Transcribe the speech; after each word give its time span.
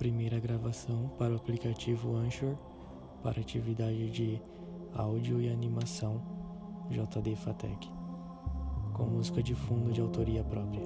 primeira 0.00 0.40
gravação 0.40 1.10
para 1.18 1.34
o 1.34 1.36
aplicativo 1.36 2.16
Anchor 2.16 2.56
para 3.22 3.38
atividade 3.38 4.08
de 4.08 4.40
áudio 4.94 5.42
e 5.42 5.50
animação 5.50 6.22
JD 6.88 7.36
Fatec, 7.36 7.86
com 8.94 9.04
música 9.04 9.42
de 9.42 9.54
fundo 9.54 9.92
de 9.92 10.00
autoria 10.00 10.42
própria. 10.42 10.80